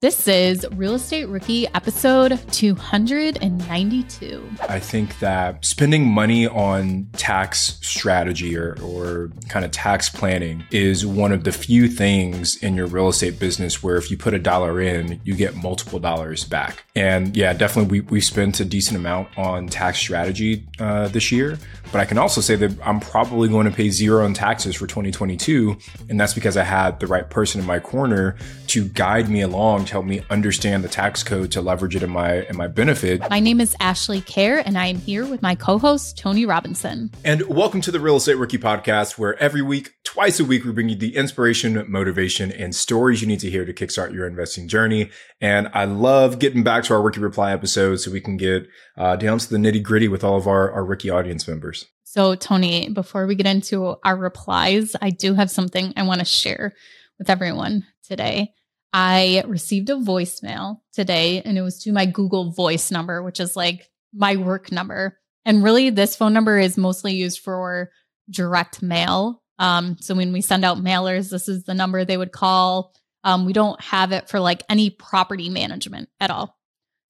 [0.00, 4.48] This is Real Estate Rookie episode 292.
[4.68, 11.04] I think that spending money on tax strategy or, or kind of tax planning is
[11.04, 14.38] one of the few things in your real estate business where if you put a
[14.38, 16.84] dollar in, you get multiple dollars back.
[16.94, 21.58] And yeah, definitely we, we spent a decent amount on tax strategy uh, this year.
[21.90, 24.86] But I can also say that I'm probably going to pay zero in taxes for
[24.86, 25.76] 2022.
[26.08, 28.36] And that's because I had the right person in my corner
[28.68, 32.42] to guide me along help me understand the tax code to leverage it in my
[32.46, 33.20] in my benefit.
[33.30, 37.10] My name is Ashley Kehr, and I am here with my co-host Tony Robinson.
[37.24, 40.72] And welcome to the Real Estate Rookie Podcast, where every week, twice a week, we
[40.72, 44.68] bring you the inspiration, motivation, and stories you need to hear to kickstart your investing
[44.68, 45.10] journey.
[45.40, 48.66] And I love getting back to our Rookie Reply episodes so we can get
[48.96, 51.86] uh, down to the nitty gritty with all of our, our Rookie audience members.
[52.04, 56.24] So, Tony, before we get into our replies, I do have something I want to
[56.24, 56.74] share
[57.18, 58.54] with everyone today.
[58.92, 63.56] I received a voicemail today and it was to my Google Voice number, which is
[63.56, 65.18] like my work number.
[65.44, 67.90] And really, this phone number is mostly used for
[68.30, 69.42] direct mail.
[69.58, 72.94] Um, so when we send out mailers, this is the number they would call.
[73.24, 76.56] Um, we don't have it for like any property management at all.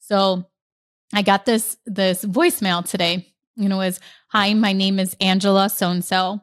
[0.01, 0.45] So
[1.15, 3.35] I got this this voicemail today.
[3.57, 6.41] You know, is hi, my name is Angela so and so.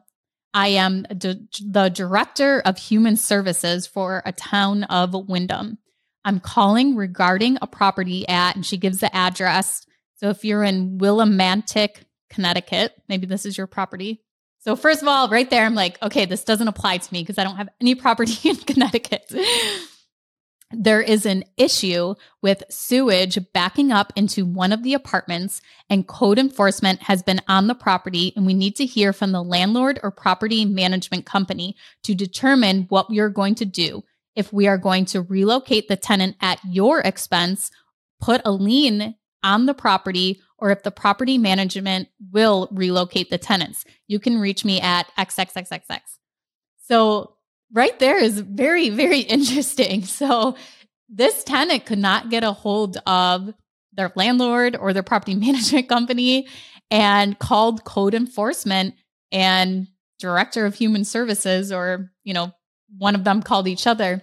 [0.56, 5.76] I am d- the director of human services for a town of Windham.
[6.24, 9.84] I'm calling regarding a property at, and she gives the address.
[10.14, 14.22] So if you're in Willimantic, Connecticut, maybe this is your property.
[14.60, 17.36] So first of all, right there, I'm like, okay, this doesn't apply to me because
[17.36, 19.30] I don't have any property in Connecticut
[20.72, 26.38] there is an issue with sewage backing up into one of the apartments, and code
[26.38, 28.32] enforcement has been on the property.
[28.34, 33.08] And we need to hear from the landlord or property management company to determine what
[33.08, 34.02] we are going to do.
[34.34, 37.70] If we are going to relocate the tenant at your expense,
[38.20, 43.84] put a lien on the property, or if the property management will relocate the tenants.
[44.08, 46.00] You can reach me at XXXXX.
[46.82, 47.35] So
[47.72, 50.04] right there is very, very interesting.
[50.04, 50.56] So
[51.08, 53.52] this tenant could not get a hold of
[53.92, 56.48] their landlord or their property management company
[56.90, 58.94] and called code enforcement
[59.32, 59.88] and
[60.18, 62.50] director of human services or you know
[62.96, 64.22] one of them called each other.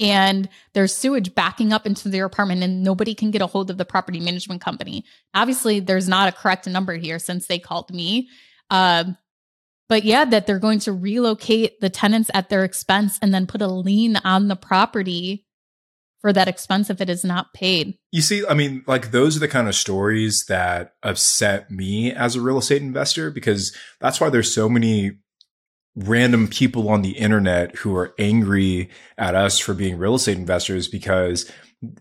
[0.00, 3.78] And there's sewage backing up into their apartment and nobody can get a hold of
[3.78, 5.04] the property management company.
[5.34, 8.28] Obviously there's not a correct number here since they called me.
[8.70, 9.16] Um,
[9.88, 13.62] but yeah, that they're going to relocate the tenants at their expense and then put
[13.62, 15.46] a lien on the property
[16.20, 17.96] for that expense if it is not paid.
[18.10, 22.34] You see, I mean, like those are the kind of stories that upset me as
[22.36, 25.12] a real estate investor because that's why there's so many
[25.94, 30.86] random people on the internet who are angry at us for being real estate investors
[30.86, 31.50] because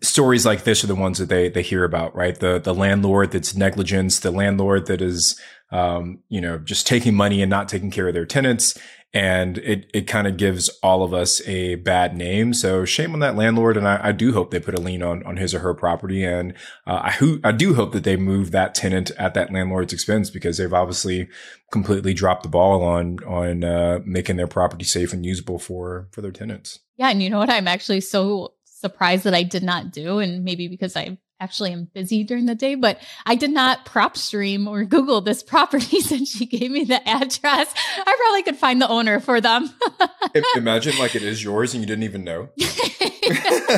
[0.02, 2.40] stories like this are the ones that they they hear about, right?
[2.40, 5.40] The the landlord that's negligence, the landlord that is
[5.72, 8.78] um, you know, just taking money and not taking care of their tenants.
[9.14, 12.54] And it, it kind of gives all of us a bad name.
[12.54, 13.78] So shame on that landlord.
[13.78, 16.26] And I, I do hope they put a lien on, on his or her property.
[16.26, 16.54] And
[16.86, 20.30] uh, I, ho- I do hope that they move that tenant at that landlord's expense
[20.30, 21.30] because they've obviously
[21.72, 26.22] completely dropped the ball on, on uh, making their property safe and usable for, for
[26.22, 26.80] their tenants.
[26.98, 27.10] Yeah.
[27.10, 27.50] And you know what?
[27.50, 30.20] I'm actually so surprised that I did not do.
[30.20, 34.68] And maybe because I actually am busy during the day, but I did not PropStream
[34.68, 37.74] or Google this property since she gave me the address.
[37.98, 39.70] I probably could find the owner for them.
[40.56, 42.50] Imagine like it is yours and you didn't even know.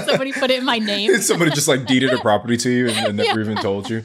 [0.06, 1.18] Somebody put it in my name.
[1.18, 3.46] Somebody just like deeded a property to you and, and never yeah.
[3.46, 4.04] even told you.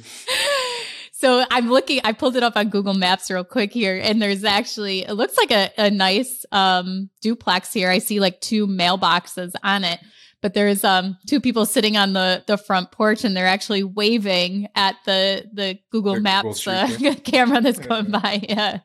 [1.13, 4.45] So I'm looking, I pulled it up on Google Maps real quick here, and there's
[4.45, 7.89] actually, it looks like a, a nice um, duplex here.
[7.89, 10.01] I see like two mailboxes on it
[10.45, 14.69] but there's um two people sitting on the the front porch and they're actually waving
[14.75, 18.45] at the the Google the Maps Google uh, camera that's going by.
[18.47, 18.81] Yeah.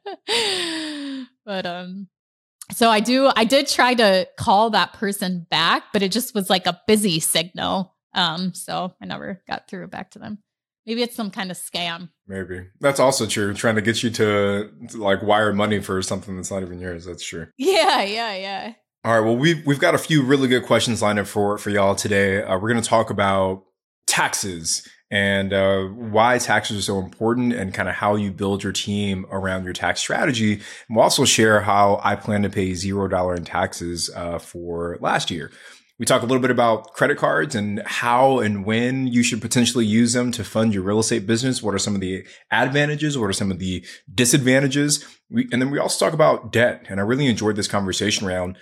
[1.46, 2.08] but um
[2.72, 6.50] so I do I did try to call that person back, but it just was
[6.50, 7.94] like a busy signal.
[8.14, 10.38] Um so I never got through back to them.
[10.86, 12.10] Maybe it's some kind of scam.
[12.25, 13.54] Maybe that's also true.
[13.54, 17.04] Trying to get you to, to like wire money for something that's not even yours.
[17.04, 17.48] That's true.
[17.57, 18.74] Yeah, yeah, yeah.
[19.06, 19.25] All right.
[19.25, 22.44] Well, we've we've got a few really good questions lined up for for y'all today.
[22.44, 23.63] Uh, we're going to talk about
[24.07, 28.74] taxes and uh, why taxes are so important and kind of how you build your
[28.74, 30.54] team around your tax strategy.
[30.54, 34.98] And we'll also share how I plan to pay zero dollar in taxes uh, for
[35.00, 35.50] last year.
[35.98, 39.86] We talk a little bit about credit cards and how and when you should potentially
[39.86, 41.62] use them to fund your real estate business.
[41.62, 43.18] What are some of the advantages?
[43.18, 45.06] What are some of the disadvantages?
[45.30, 46.86] We, and then we also talk about debt.
[46.88, 48.57] And I really enjoyed this conversation around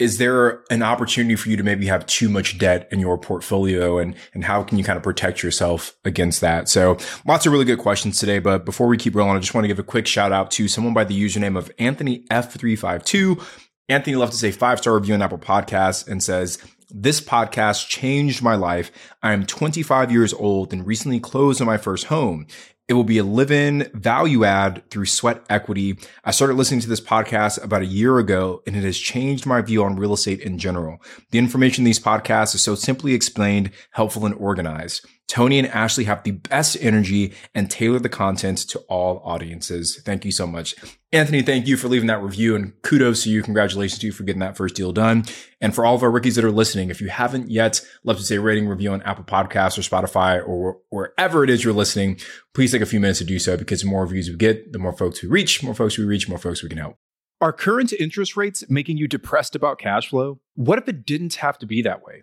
[0.00, 3.98] is there an opportunity for you to maybe have too much debt in your portfolio
[3.98, 6.70] and, and how can you kind of protect yourself against that?
[6.70, 8.38] So lots of really good questions today.
[8.38, 10.68] But before we keep rolling, I just want to give a quick shout out to
[10.68, 13.44] someone by the username of Anthony F352.
[13.90, 16.56] Anthony left us a five star review on Apple Podcasts and says,
[16.88, 18.90] this podcast changed my life.
[19.22, 22.46] I am 25 years old and recently closed on my first home.
[22.90, 25.96] It will be a live in value add through sweat equity.
[26.24, 29.60] I started listening to this podcast about a year ago and it has changed my
[29.60, 31.00] view on real estate in general.
[31.30, 35.06] The information in these podcasts is so simply explained, helpful, and organized.
[35.28, 40.02] Tony and Ashley have the best energy and tailor the content to all audiences.
[40.04, 40.74] Thank you so much.
[41.12, 43.42] Anthony, thank you for leaving that review and kudos to you.
[43.42, 45.24] Congratulations to you for getting that first deal done.
[45.60, 48.30] And for all of our rookies that are listening, if you haven't yet left us
[48.30, 52.20] a rating review on Apple Podcasts or Spotify or wherever it is you're listening,
[52.54, 54.78] please take a few minutes to do so because the more reviews we get, the
[54.78, 56.96] more folks we reach, more folks we reach, more folks we can help.
[57.40, 60.38] Are current interest rates making you depressed about cash flow?
[60.54, 62.22] What if it didn't have to be that way?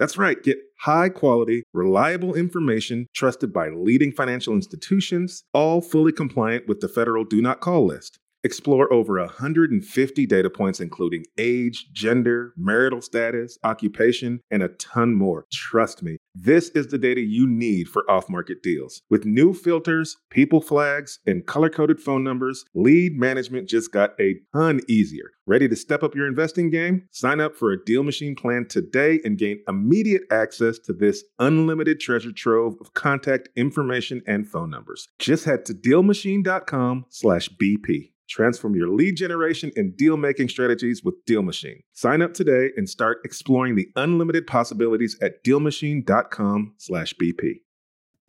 [0.00, 6.66] That's right, get high quality, reliable information trusted by leading financial institutions, all fully compliant
[6.66, 8.18] with the federal Do Not Call list.
[8.42, 15.44] Explore over 150 data points, including age, gender, marital status, occupation, and a ton more.
[15.52, 19.02] Trust me, this is the data you need for off market deals.
[19.10, 24.36] With new filters, people flags, and color coded phone numbers, lead management just got a
[24.54, 25.32] ton easier.
[25.46, 27.08] Ready to step up your investing game?
[27.10, 31.98] Sign up for a Deal Machine plan today and gain immediate access to this unlimited
[31.98, 35.08] treasure trove of contact information and phone numbers.
[35.18, 38.12] Just head to dealmachine.com/bp.
[38.30, 41.82] Transform your lead generation and deal making strategies with Deal Machine.
[41.92, 47.60] Sign up today and start exploring the unlimited possibilities at DealMachine.com/bp.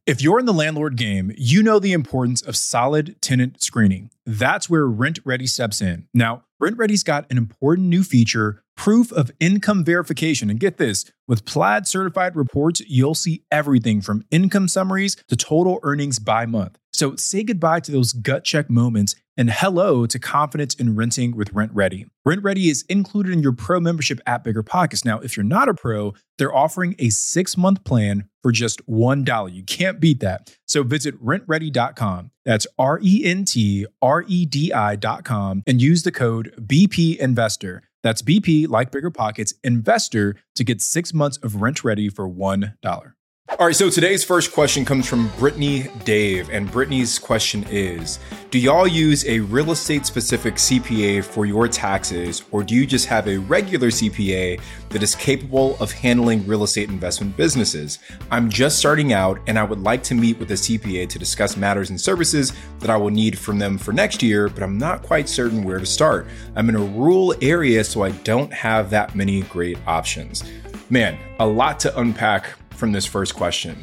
[0.08, 4.10] If you're in the landlord game, you know the importance of solid tenant screening.
[4.26, 6.08] That's where RentRedi steps in.
[6.12, 10.50] Now, RentRedi's got an important new feature proof of income verification.
[10.50, 15.80] And get this with Plaid certified reports, you'll see everything from income summaries to total
[15.84, 16.78] earnings by month.
[16.94, 21.54] So say goodbye to those gut check moments and hello to confidence in renting with
[21.54, 22.06] RentRedi.
[22.26, 25.06] Rent Ready is included in your pro membership at Bigger Pockets.
[25.06, 29.54] Now, if you're not a pro, they're offering a six month plan for just $1.
[29.54, 30.56] You can't beat that.
[30.68, 32.32] So visit rentredi.com.
[32.46, 37.84] That's R E N T R E D I.com and use the code BP Investor.
[38.04, 43.14] That's BP, like Bigger Pockets, Investor to get six months of RentRedi for $1.
[43.62, 48.18] All right, so today's first question comes from Brittany Dave, and Brittany's question is
[48.50, 53.06] Do y'all use a real estate specific CPA for your taxes, or do you just
[53.06, 58.00] have a regular CPA that is capable of handling real estate investment businesses?
[58.32, 61.56] I'm just starting out, and I would like to meet with a CPA to discuss
[61.56, 65.04] matters and services that I will need from them for next year, but I'm not
[65.04, 66.26] quite certain where to start.
[66.56, 70.44] I'm in a rural area, so I don't have that many great options.
[70.90, 73.78] Man, a lot to unpack from this first question.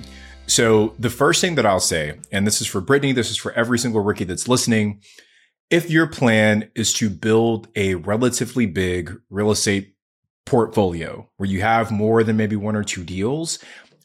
[0.46, 3.52] So, the first thing that I'll say, and this is for Brittany, this is for
[3.52, 5.02] every single rookie that's listening.
[5.68, 9.94] If your plan is to build a relatively big real estate
[10.46, 13.58] portfolio where you have more than maybe one or two deals,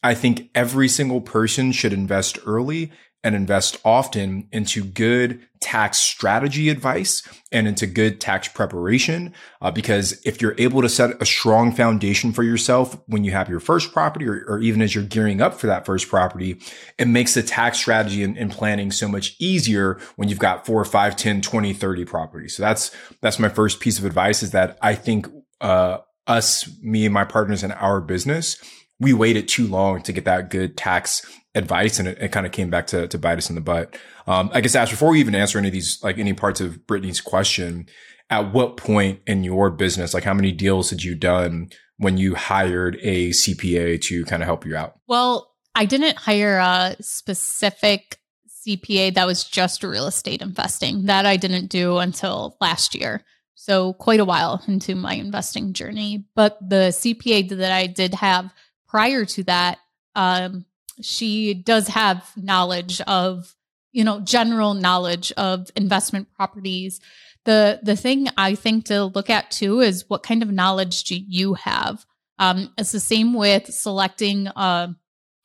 [0.04, 2.92] I think every single person should invest early
[3.24, 9.34] and invest often into good tax strategy advice and into good tax preparation.
[9.62, 13.48] Uh, because if you're able to set a strong foundation for yourself when you have
[13.48, 16.60] your first property or, or even as you're gearing up for that first property,
[17.00, 20.84] it makes the tax strategy and, and planning so much easier when you've got four,
[20.84, 22.58] five, 10, 20, 30 properties.
[22.58, 25.28] So that's, that's my first piece of advice is that I think,
[25.62, 28.58] uh, us, me and my partners in our business,
[29.00, 32.52] we waited too long to get that good tax advice and it, it kind of
[32.52, 33.96] came back to, to bite us in the butt.
[34.28, 36.86] Um, I guess Ash, before we even answer any of these, like any parts of
[36.88, 37.88] Brittany's question,
[38.30, 42.36] at what point in your business, like how many deals had you done when you
[42.36, 45.00] hired a CPA to kind of help you out?
[45.08, 48.18] Well, I didn't hire a specific
[48.66, 51.06] CPA that was just real estate investing.
[51.06, 53.24] That I didn't do until last year.
[53.56, 56.26] So quite a while into my investing journey.
[56.36, 58.52] But the CPA that I did have
[58.88, 59.80] prior to that,
[60.16, 60.66] um,
[61.02, 63.56] she does have knowledge of,
[63.92, 67.00] you know, general knowledge of investment properties.
[67.46, 71.16] The the thing I think to look at too is what kind of knowledge do
[71.16, 72.06] you have?
[72.40, 74.96] Um, it's the same with selecting a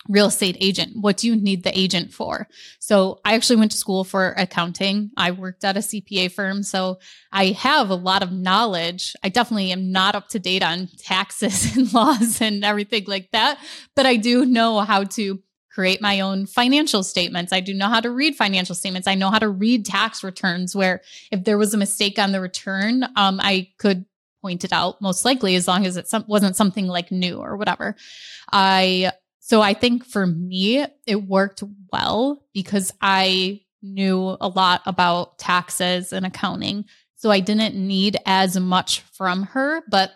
[0.09, 0.97] real estate agent.
[0.97, 2.49] What do you need the agent for?
[2.79, 5.11] So I actually went to school for accounting.
[5.17, 6.63] I worked at a CPA firm.
[6.63, 6.99] So
[7.31, 9.15] I have a lot of knowledge.
[9.23, 13.59] I definitely am not up to date on taxes and laws and everything like that,
[13.95, 17.53] but I do know how to create my own financial statements.
[17.53, 19.07] I do know how to read financial statements.
[19.07, 22.41] I know how to read tax returns where if there was a mistake on the
[22.41, 24.05] return, um, I could
[24.43, 27.95] point it out most likely as long as it wasn't something like new or whatever.
[28.51, 29.13] I
[29.49, 36.13] so I think for me, it worked well because I knew a lot about taxes
[36.13, 36.85] and accounting.
[37.17, 40.11] So I didn't need as much from her, but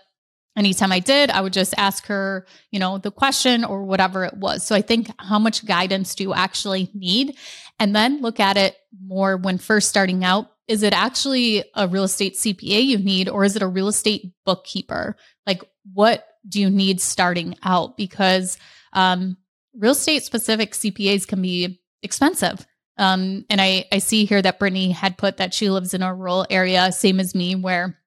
[0.54, 4.34] anytime I did, I would just ask her, you know, the question or whatever it
[4.34, 4.66] was.
[4.66, 7.38] So I think how much guidance do you actually need?
[7.78, 10.50] And then look at it more when first starting out.
[10.68, 14.30] Is it actually a real estate CPA you need, or is it a real estate
[14.44, 15.16] bookkeeper?
[15.46, 17.96] Like, what do you need starting out?
[17.96, 18.58] Because
[18.92, 19.36] um,
[19.74, 22.66] real estate specific CPAs can be expensive.
[22.98, 26.14] Um, and I, I see here that Brittany had put that she lives in a
[26.14, 27.98] rural area, same as me, where,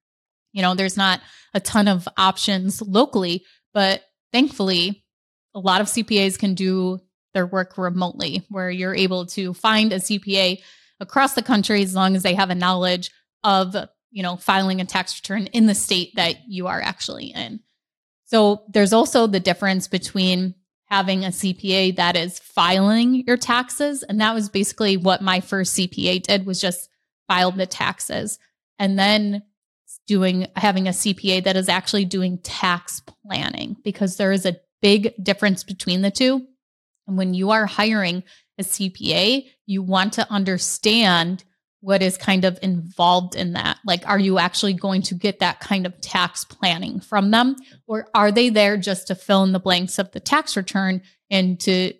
[0.53, 1.21] you know, there's not
[1.53, 5.03] a ton of options locally, but thankfully,
[5.55, 6.99] a lot of CPAs can do
[7.33, 10.61] their work remotely, where you're able to find a CPA
[10.99, 13.11] across the country as long as they have a knowledge
[13.43, 13.75] of,
[14.11, 17.59] you know, filing a tax return in the state that you are actually in.
[18.25, 20.55] So there's also the difference between
[20.95, 24.01] having a CPA that is filing your taxes.
[24.01, 26.87] And that was basically what my first CPA did was just
[27.27, 28.39] file the taxes.
[28.79, 29.43] And then
[30.07, 35.13] doing having a CPA that is actually doing tax planning because there is a big
[35.21, 36.47] difference between the two.
[37.07, 38.23] And when you are hiring
[38.57, 41.43] a CPA, you want to understand
[41.85, 43.77] what is kind of involved in that.
[43.85, 47.55] Like, are you actually going to get that kind of tax planning from them?
[47.85, 51.59] Or are they there just to fill in the blanks of the tax return and
[51.59, 51.93] to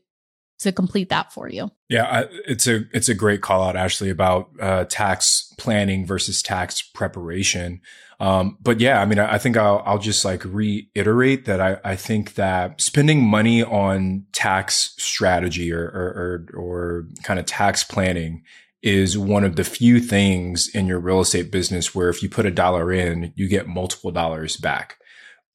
[0.60, 1.70] to complete that for you.
[1.90, 6.42] Yeah, I, it's a it's a great call out, Ashley, about uh, tax planning versus
[6.42, 7.82] tax preparation.
[8.20, 11.78] Um, but yeah, I mean, I, I think I'll, I'll just like reiterate that I,
[11.84, 17.84] I think that spending money on tax strategy or, or, or, or kind of tax
[17.84, 18.44] planning
[18.86, 22.46] is one of the few things in your real estate business where if you put
[22.46, 24.98] a dollar in, you get multiple dollars back.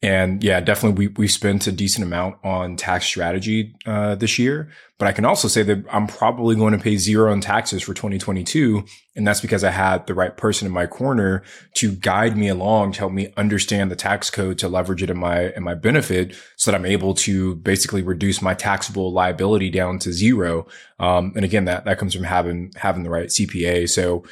[0.02, 4.70] And yeah, definitely we, we spent a decent amount on tax strategy uh, this year.
[4.98, 7.92] But I can also say that I'm probably going to pay zero in taxes for
[7.92, 8.84] 2022.
[9.14, 11.42] And that's because I had the right person in my corner
[11.74, 15.18] to guide me along, to help me understand the tax code, to leverage it in
[15.18, 19.98] my, in my benefit so that I'm able to basically reduce my taxable liability down
[20.00, 20.66] to zero.
[20.98, 23.88] Um, and again, that, that comes from having, having the right CPA.
[23.90, 24.24] So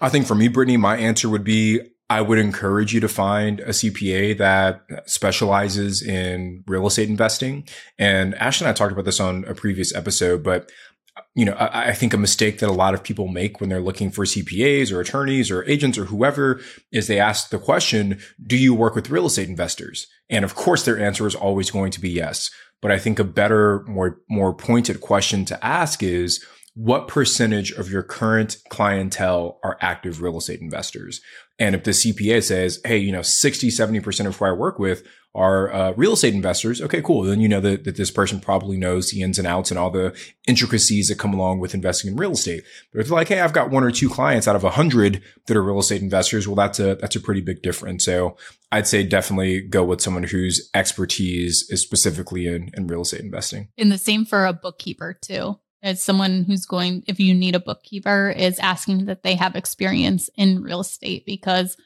[0.00, 3.60] I think for me, Brittany, my answer would be I would encourage you to find
[3.60, 7.68] a CPA that specializes in real estate investing.
[8.00, 10.72] And Ash and I talked about this on a previous episode, but
[11.36, 13.80] you know, I, I, think a mistake that a lot of people make when they're
[13.80, 16.60] looking for CPAs or attorneys or agents or whoever
[16.92, 20.06] is they ask the question, do you work with real estate investors?
[20.28, 22.50] And of course, their answer is always going to be yes.
[22.82, 27.90] But I think a better, more, more pointed question to ask is, what percentage of
[27.90, 31.20] your current clientele are active real estate investors?
[31.60, 35.06] And if the CPA says, hey, you know, 60, 70% of who I work with
[35.34, 37.22] are uh, real estate investors, okay, cool.
[37.22, 39.90] Then you know that, that this person probably knows the ins and outs and all
[39.90, 42.64] the intricacies that come along with investing in real estate.
[42.92, 45.22] But if they're like, hey, I've got one or two clients out of a hundred
[45.46, 48.06] that are real estate investors, well, that's a, that's a pretty big difference.
[48.06, 48.36] So
[48.72, 53.68] I'd say definitely go with someone whose expertise is specifically in, in real estate investing.
[53.76, 55.58] And the same for a bookkeeper too.
[55.82, 60.28] As someone who's going, if you need a bookkeeper, is asking that they have experience
[60.36, 61.76] in real estate because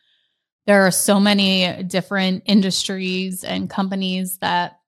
[0.66, 4.80] there are so many different industries and companies that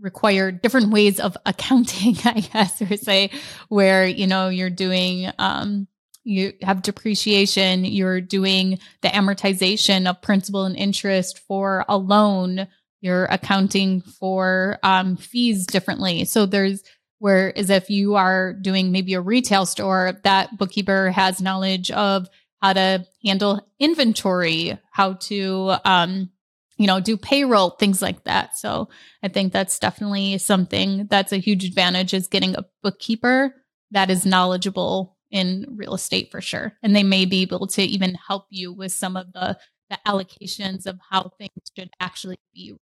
[0.00, 3.30] require different ways of accounting, I guess, or say
[3.68, 5.86] where, you know, you're doing, um,
[6.24, 12.68] you have depreciation, you're doing the amortization of principal and interest for a loan,
[13.00, 16.24] you're accounting for um, fees differently.
[16.24, 16.84] So there's,
[17.22, 22.28] Whereas if you are doing maybe a retail store, that bookkeeper has knowledge of
[22.60, 26.32] how to handle inventory, how to, um,
[26.78, 28.58] you know, do payroll, things like that.
[28.58, 28.88] So
[29.22, 33.54] I think that's definitely something that's a huge advantage is getting a bookkeeper
[33.92, 36.72] that is knowledgeable in real estate for sure.
[36.82, 39.56] And they may be able to even help you with some of the,
[39.90, 42.74] the allocations of how things should actually be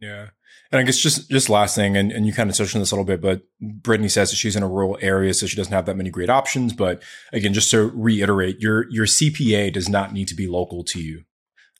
[0.00, 0.28] yeah.
[0.70, 2.90] And I guess just just last thing, and, and you kind of touched on this
[2.90, 5.72] a little bit, but Brittany says that she's in a rural area, so she doesn't
[5.72, 6.72] have that many great options.
[6.72, 11.00] But again, just to reiterate, your your CPA does not need to be local to
[11.00, 11.22] you.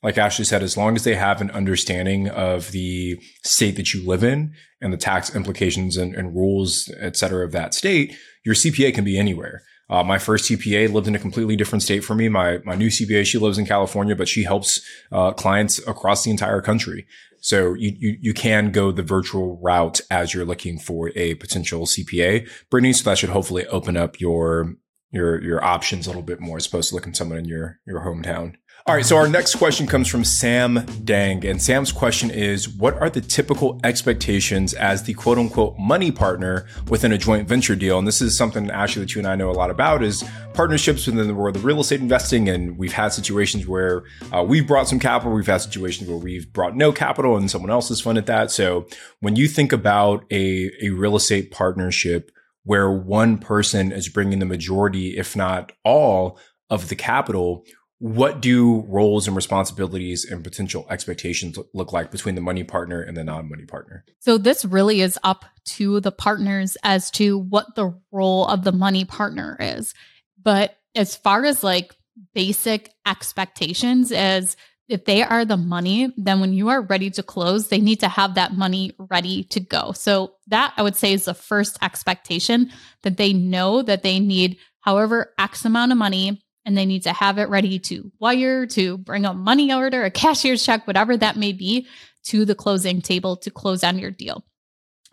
[0.02, 4.06] Like Ashley said, as long as they have an understanding of the state that you
[4.06, 8.54] live in and the tax implications and, and rules, et cetera, of that state, your
[8.54, 9.62] CPA can be anywhere.
[9.90, 12.28] Uh, my first CPA lived in a completely different state for me.
[12.28, 14.80] My my new CPA, she lives in California, but she helps
[15.12, 17.06] uh, clients across the entire country.
[17.40, 21.86] So you, you, you can go the virtual route as you're looking for a potential
[21.86, 22.92] CPA, Brittany.
[22.92, 24.74] So that should hopefully open up your
[25.10, 28.00] your your options a little bit more as opposed to looking someone in your your
[28.00, 28.54] hometown.
[28.88, 31.44] All right, so our next question comes from Sam Dang.
[31.44, 36.66] And Sam's question is What are the typical expectations as the quote unquote money partner
[36.88, 37.98] within a joint venture deal?
[37.98, 41.06] And this is something Ashley, that you and I know a lot about is partnerships
[41.06, 42.48] within the world of real estate investing.
[42.48, 44.04] And we've had situations where
[44.34, 47.70] uh, we've brought some capital, we've had situations where we've brought no capital and someone
[47.70, 48.50] else has funded that.
[48.50, 48.86] So
[49.20, 52.30] when you think about a, a real estate partnership,
[52.64, 56.38] where one person is bringing the majority, if not all,
[56.70, 57.64] of the capital,
[58.00, 63.16] what do roles and responsibilities and potential expectations look like between the money partner and
[63.16, 64.04] the non-money partner?
[64.20, 68.72] So this really is up to the partners as to what the role of the
[68.72, 69.94] money partner is.
[70.40, 71.94] But as far as like
[72.34, 74.56] basic expectations as
[74.88, 78.08] if they are the money then when you are ready to close they need to
[78.08, 79.92] have that money ready to go.
[79.92, 82.70] So that i would say is the first expectation
[83.02, 87.14] that they know that they need however x amount of money and they need to
[87.14, 91.34] have it ready to wire, to bring a money order, a cashier's check, whatever that
[91.34, 91.88] may be,
[92.24, 94.44] to the closing table to close on your deal.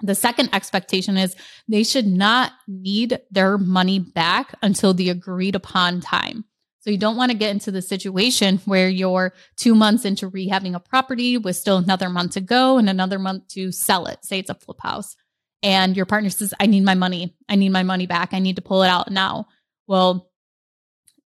[0.02, 1.34] The second expectation is
[1.70, 6.44] they should not need their money back until the agreed upon time.
[6.82, 10.76] So you don't want to get into the situation where you're two months into rehabbing
[10.76, 14.26] a property with still another month to go and another month to sell it.
[14.26, 15.16] Say it's a flip house.
[15.64, 17.38] And your partner says, I need my money.
[17.48, 18.34] I need my money back.
[18.34, 19.48] I need to pull it out now.
[19.88, 20.30] Well,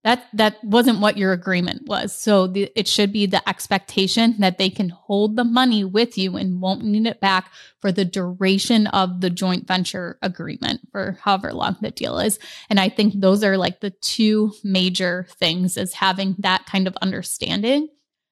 [0.04, 2.16] that that wasn't what your agreement was.
[2.16, 6.38] So the, it should be the expectation that they can hold the money with you
[6.38, 11.54] and won't need it back for the duration of the joint venture agreement for however
[11.54, 12.40] long the deal is.
[12.70, 16.96] And i think those are like the two major things is having that kind of
[17.02, 17.90] understanding.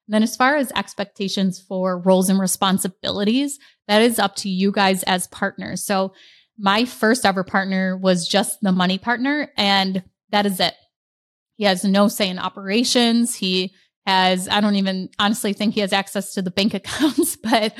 [0.08, 5.04] Then as far as expectations for roles and responsibilities that is up to you guys
[5.04, 5.84] as partners.
[5.84, 6.14] So
[6.58, 10.02] my first ever partner was just the money partner and
[10.32, 10.74] that is it
[11.58, 13.36] he has no say in operations.
[13.36, 13.74] He
[14.06, 17.74] has, I don't even honestly think he has access to the bank accounts, but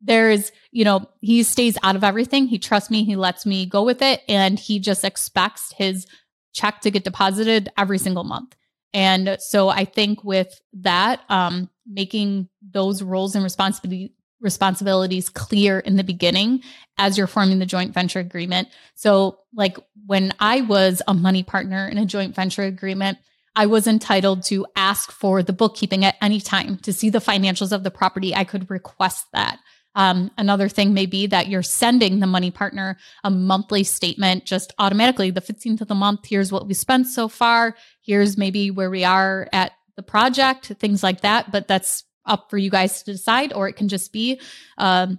[0.00, 2.46] there's, you know, he stays out of everything.
[2.46, 3.04] He trusts me.
[3.04, 4.22] He lets me go with it.
[4.28, 6.06] And he just expects his
[6.52, 8.54] check to get deposited every single month.
[8.92, 15.96] And so I think with that, um, making those roles and responsibility, responsibilities clear in
[15.96, 16.62] the beginning
[16.98, 18.68] as you're forming the joint venture agreement.
[18.94, 23.18] So, like when I was a money partner in a joint venture agreement,
[23.56, 27.72] I was entitled to ask for the bookkeeping at any time to see the financials
[27.72, 28.34] of the property.
[28.34, 29.58] I could request that.
[29.96, 34.72] Um, another thing may be that you're sending the money partner a monthly statement just
[34.78, 35.30] automatically.
[35.30, 37.76] The 15th of the month, here's what we spent so far.
[38.02, 41.52] Here's maybe where we are at the project, things like that.
[41.52, 44.40] But that's up for you guys to decide, or it can just be
[44.78, 45.18] um,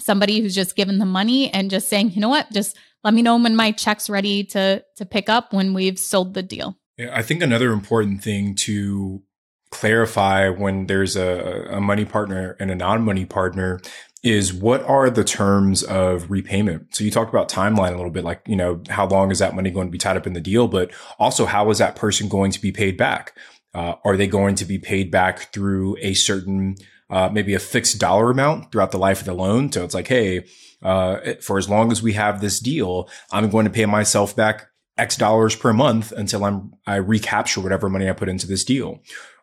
[0.00, 3.22] somebody who's just given the money and just saying, you know what, just let me
[3.22, 6.76] know when my check's ready to to pick up when we've sold the deal.
[6.96, 9.22] Yeah, I think another important thing to
[9.70, 13.80] clarify when there's a, a money partner and a non-money partner
[14.22, 16.94] is what are the terms of repayment?
[16.94, 19.54] So you talked about timeline a little bit, like, you know, how long is that
[19.54, 22.28] money going to be tied up in the deal, but also how is that person
[22.28, 23.36] going to be paid back?
[23.74, 26.76] Uh, are they going to be paid back through a certain
[27.10, 29.72] uh, maybe a fixed dollar amount throughout the life of the loan.
[29.72, 30.44] So it's like, hey,
[30.82, 34.68] uh, for as long as we have this deal, I'm going to pay myself back
[34.96, 39.00] X dollars per month until I'm I recapture whatever money I put into this deal.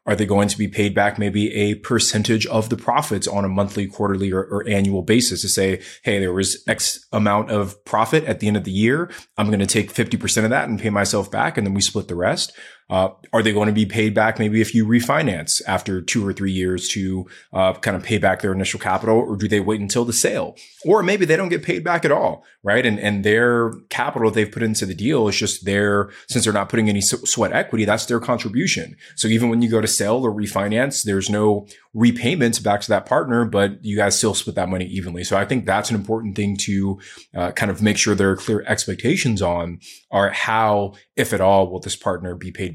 [0.08, 3.50] Are they going to be paid back maybe a percentage of the profits on a
[3.50, 8.24] monthly, quarterly, or, or, annual basis to say, hey, there was X amount of profit
[8.26, 9.10] at the end of the year.
[9.36, 11.58] I'm going to take 50% of that and pay myself back.
[11.58, 12.54] And then we split the rest.
[12.88, 16.32] Uh, are they going to be paid back maybe if you refinance after two or
[16.32, 19.82] three years to uh, kind of pay back their initial capital, or do they wait
[19.82, 20.56] until the sale?
[20.86, 22.86] Or maybe they don't get paid back at all, right?
[22.86, 26.70] And and their capital they've put into the deal is just their since they're not
[26.70, 28.96] putting any sweat equity, that's their contribution.
[29.16, 33.06] So even when you go to sell or refinance, there's no repayments back to that
[33.08, 35.24] partner, but you guys still split that money evenly.
[35.24, 37.00] So I think that's an important thing to
[37.34, 39.80] uh, kind of make sure there are clear expectations on
[40.12, 42.75] are how, if at all, will this partner be paid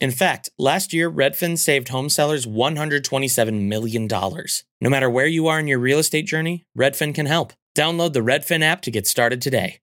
[0.00, 4.08] In fact, last year, Redfin saved home sellers $127 million.
[4.08, 7.52] No matter where you are in your real estate journey, Redfin can help.
[7.76, 9.76] Download the Redfin app to get started today.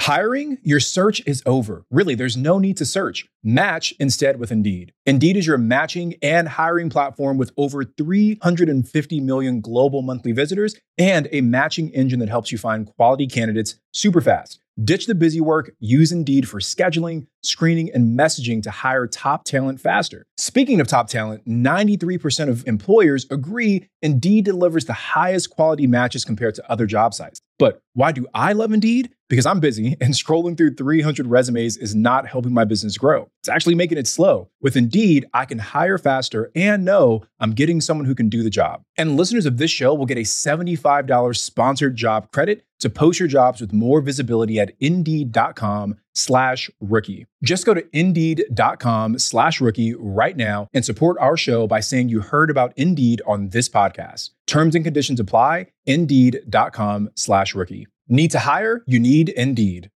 [0.00, 0.58] Hiring?
[0.62, 1.84] Your search is over.
[1.90, 3.28] Really, there's no need to search.
[3.44, 4.92] Match instead with Indeed.
[5.06, 11.28] Indeed is your matching and hiring platform with over 350 million global monthly visitors and
[11.30, 14.61] a matching engine that helps you find quality candidates super fast.
[14.82, 19.80] Ditch the busy work, use Indeed for scheduling, screening, and messaging to hire top talent
[19.80, 20.24] faster.
[20.38, 26.54] Speaking of top talent, 93% of employers agree Indeed delivers the highest quality matches compared
[26.54, 27.42] to other job sites.
[27.58, 29.10] But why do I love Indeed?
[29.32, 33.30] Because I'm busy and scrolling through 300 resumes is not helping my business grow.
[33.40, 34.50] It's actually making it slow.
[34.60, 38.50] With Indeed, I can hire faster and know I'm getting someone who can do the
[38.50, 38.82] job.
[38.98, 43.28] And listeners of this show will get a $75 sponsored job credit to post your
[43.28, 47.24] jobs with more visibility at indeed.com slash rookie.
[47.42, 52.20] Just go to indeed.com slash rookie right now and support our show by saying you
[52.20, 54.30] heard about Indeed on this podcast.
[54.46, 55.68] Terms and conditions apply.
[55.86, 57.86] Indeed.com slash rookie.
[58.08, 58.82] Need to hire?
[58.86, 59.90] You need Indeed.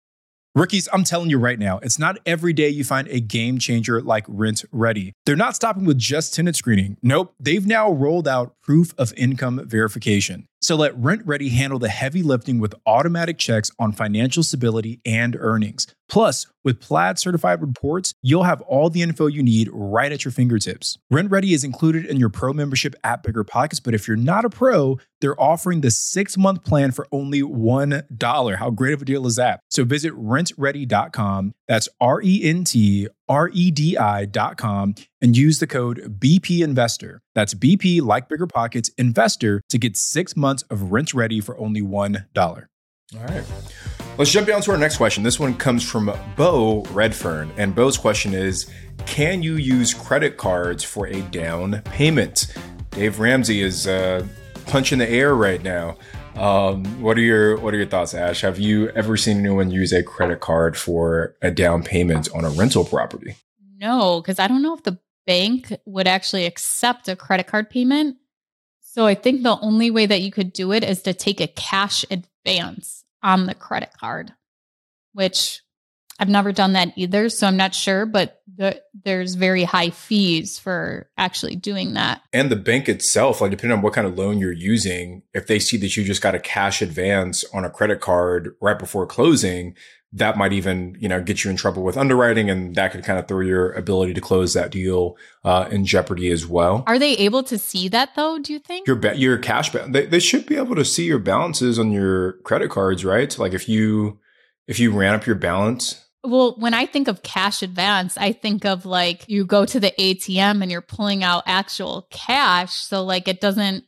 [0.55, 4.01] Rookies, I'm telling you right now, it's not every day you find a game changer
[4.01, 5.11] like RentRedi.
[5.25, 6.95] They're not stopping with just tenant screening.
[7.03, 10.47] Nope, they've now rolled out proof of income verification.
[10.61, 15.87] So let RentRedi handle the heavy lifting with automatic checks on financial stability and earnings.
[16.07, 20.31] Plus, with Plaid certified reports, you'll have all the info you need right at your
[20.31, 20.97] fingertips.
[21.11, 24.49] RentRedi is included in your pro membership at Bigger Pockets, but if you're not a
[24.49, 28.55] pro, they're offering the six month plan for only $1.
[28.55, 29.59] How great of a deal is that?
[29.69, 31.53] So visit rentredi.com.
[31.67, 37.21] That's R E N T R E D I.com and use the code BP Investor.
[37.33, 42.25] That's BP, like Bigger Pockets, Investor to get six months of RentRedi for only $1.
[42.37, 43.43] All right.
[44.17, 45.23] Let's jump down to our next question.
[45.23, 47.51] This one comes from Bo Redfern.
[47.57, 48.71] And Bo's question is
[49.05, 52.55] Can you use credit cards for a down payment?
[52.91, 54.25] Dave Ramsey is uh,
[54.67, 55.97] punching the air right now.
[56.35, 58.41] Um, what are your What are your thoughts, Ash?
[58.41, 62.49] Have you ever seen anyone use a credit card for a down payment on a
[62.49, 63.35] rental property?
[63.77, 68.17] No, because I don't know if the bank would actually accept a credit card payment.
[68.81, 71.47] So I think the only way that you could do it is to take a
[71.47, 74.31] cash advance on the credit card,
[75.13, 75.61] which
[76.19, 77.29] I've never done that either.
[77.29, 82.21] So I'm not sure, but the, there's very high fees for actually doing that.
[82.31, 85.59] And the bank itself, like depending on what kind of loan you're using, if they
[85.59, 89.75] see that you just got a cash advance on a credit card right before closing,
[90.15, 93.19] that might even you know get you in trouble with underwriting and that could kind
[93.19, 97.13] of throw your ability to close that deal uh, in jeopardy as well are they
[97.17, 100.19] able to see that though do you think your ba- your cash ba- they, they
[100.19, 103.67] should be able to see your balances on your credit cards right so like if
[103.67, 104.17] you
[104.67, 108.65] if you ran up your balance well, when I think of cash advance, I think
[108.65, 112.73] of like you go to the ATM and you're pulling out actual cash.
[112.73, 113.85] So, like, it doesn't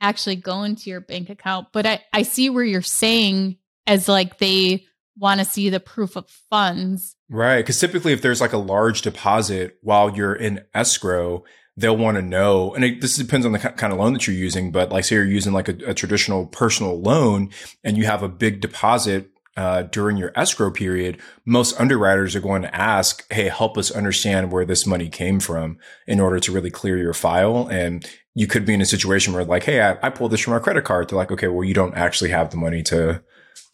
[0.00, 1.68] actually go into your bank account.
[1.72, 6.16] But I, I see where you're saying as like they want to see the proof
[6.16, 7.16] of funds.
[7.28, 7.58] Right.
[7.58, 11.44] Because typically, if there's like a large deposit while you're in escrow,
[11.76, 12.74] they'll want to know.
[12.74, 14.72] And it, this depends on the kind of loan that you're using.
[14.72, 17.50] But like, say you're using like a, a traditional personal loan
[17.84, 22.62] and you have a big deposit uh, during your escrow period, most underwriters are going
[22.62, 26.70] to ask, Hey, help us understand where this money came from in order to really
[26.70, 27.68] clear your file.
[27.68, 30.54] And you could be in a situation where like, Hey, I, I pulled this from
[30.54, 31.08] my credit card.
[31.08, 33.22] They're like, okay, well, you don't actually have the money to,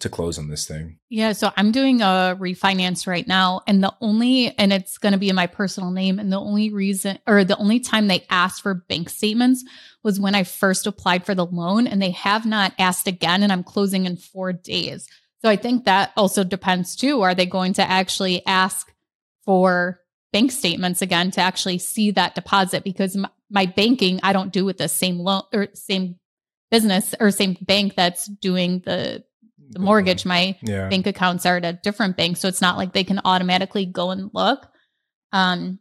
[0.00, 0.98] to close on this thing.
[1.08, 1.32] Yeah.
[1.32, 3.62] So I'm doing a refinance right now.
[3.66, 6.18] And the only, and it's going to be in my personal name.
[6.18, 9.64] And the only reason, or the only time they asked for bank statements
[10.02, 11.86] was when I first applied for the loan.
[11.86, 13.42] And they have not asked again.
[13.42, 15.08] And I'm closing in four days.
[15.42, 17.22] So I think that also depends too.
[17.22, 18.92] Are they going to actually ask
[19.44, 20.00] for
[20.32, 22.84] bank statements again to actually see that deposit?
[22.84, 26.16] Because my, my banking, I don't do with the same loan or same
[26.70, 29.24] business or same bank that's doing the
[29.68, 30.24] the mortgage.
[30.24, 30.88] My yeah.
[30.88, 34.10] bank accounts are at a different bank, so it's not like they can automatically go
[34.10, 34.66] and look.
[35.32, 35.80] Um,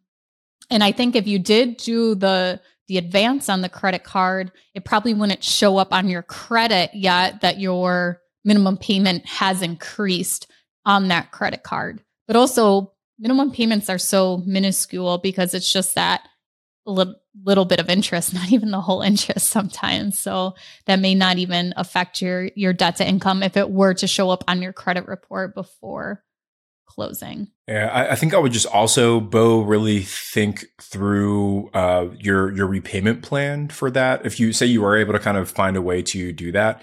[0.69, 4.85] and I think if you did do the the advance on the credit card, it
[4.85, 10.47] probably wouldn't show up on your credit yet that your minimum payment has increased
[10.85, 12.01] on that credit card.
[12.27, 16.27] But also, minimum payments are so minuscule because it's just that
[16.85, 20.17] little, bit of interest, not even the whole interest sometimes.
[20.17, 20.55] So
[20.85, 24.29] that may not even affect your your debt to income if it were to show
[24.29, 26.23] up on your credit report before
[26.85, 27.49] closing.
[27.67, 32.67] Yeah, I, I think I would just also, Bo, really think through uh, your your
[32.67, 34.25] repayment plan for that.
[34.25, 36.81] If you say you are able to kind of find a way to do that,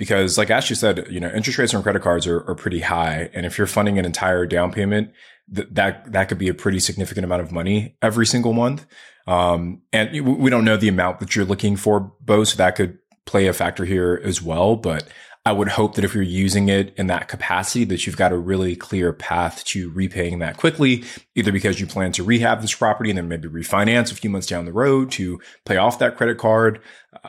[0.00, 3.28] because like Ashley said, you know, interest rates on credit cards are, are pretty high.
[3.34, 5.12] And if you're funding an entire down payment,
[5.54, 8.86] th- that, that could be a pretty significant amount of money every single month.
[9.26, 12.98] Um, and we don't know the amount that you're looking for, Bo, so that could
[13.26, 14.74] play a factor here as well.
[14.74, 15.06] But
[15.46, 18.36] I would hope that if you're using it in that capacity, that you've got a
[18.36, 23.08] really clear path to repaying that quickly, either because you plan to rehab this property
[23.10, 26.36] and then maybe refinance a few months down the road to pay off that credit
[26.36, 26.80] card,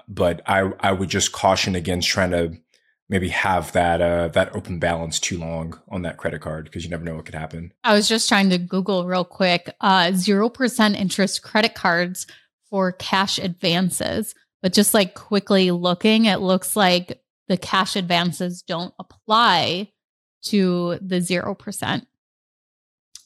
[0.09, 2.57] but I, I would just caution against trying to
[3.07, 6.89] maybe have that uh, that open balance too long on that credit card because you
[6.89, 7.71] never know what could happen.
[7.83, 12.27] I was just trying to Google real quick uh, zero uh, percent interest credit cards
[12.69, 17.20] for cash advances, but just like quickly looking, it looks like
[17.51, 19.91] the cash advances don't apply
[20.41, 22.07] to the zero percent,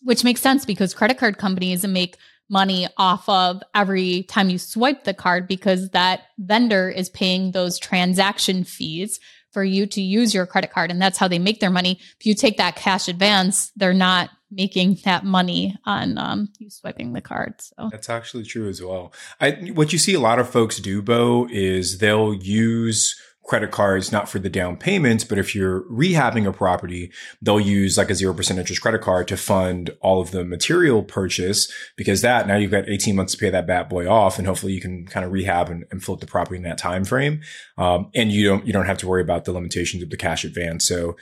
[0.02, 2.18] which makes sense because credit card companies make
[2.50, 7.78] money off of every time you swipe the card because that vendor is paying those
[7.78, 9.20] transaction fees
[9.52, 12.00] for you to use your credit card and that's how they make their money.
[12.20, 17.14] If you take that cash advance, they're not making that money on um, you swiping
[17.14, 17.62] the card.
[17.62, 19.14] So that's actually true as well.
[19.40, 24.12] I, what you see a lot of folks do, Bo, is they'll use credit cards,
[24.12, 28.14] not for the down payments, but if you're rehabbing a property, they'll use like a
[28.14, 32.72] 0% interest credit card to fund all of the material purchase because that now you've
[32.72, 34.40] got 18 months to pay that bad boy off.
[34.40, 37.06] And hopefully you can kind of rehab and, and flip the property in that time
[37.06, 37.42] frame.
[37.78, 40.44] Um, and you don't, you don't have to worry about the limitations of the cash
[40.44, 40.88] advance.
[40.88, 41.16] So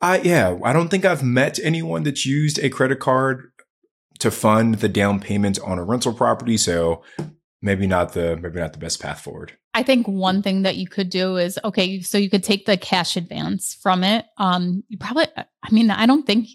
[0.00, 3.52] I, yeah, I don't think I've met anyone that's used a credit card
[4.18, 6.56] to fund the down payment on a rental property.
[6.56, 7.02] So
[7.62, 9.56] maybe not the, maybe not the best path forward.
[9.78, 12.76] I think one thing that you could do is okay, so you could take the
[12.76, 14.26] cash advance from it.
[14.36, 16.48] Um, you probably, I mean, I don't think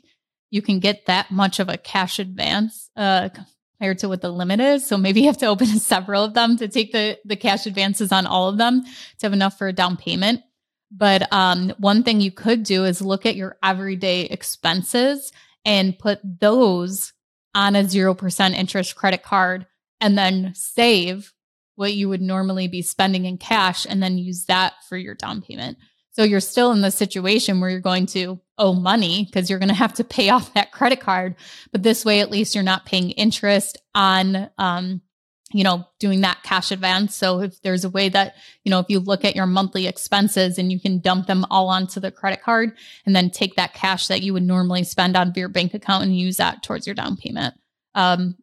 [0.49, 4.59] you can get that much of a cash advance uh, compared to what the limit
[4.59, 4.85] is.
[4.85, 8.11] So maybe you have to open several of them to take the the cash advances
[8.11, 10.41] on all of them to have enough for a down payment.
[10.91, 15.31] But um, one thing you could do is look at your everyday expenses
[15.63, 17.13] and put those
[17.55, 19.65] on a 0% interest credit card
[20.01, 21.32] and then save
[21.75, 25.41] what you would normally be spending in cash and then use that for your down
[25.41, 25.77] payment.
[26.11, 29.69] So you're still in the situation where you're going to owe money because you're going
[29.69, 31.35] to have to pay off that credit card.
[31.71, 35.01] But this way, at least you're not paying interest on, um,
[35.51, 37.15] you know, doing that cash advance.
[37.15, 40.59] So if there's a way that, you know, if you look at your monthly expenses
[40.59, 44.07] and you can dump them all onto the credit card and then take that cash
[44.07, 47.17] that you would normally spend on your bank account and use that towards your down
[47.17, 47.55] payment.
[47.95, 48.35] Um,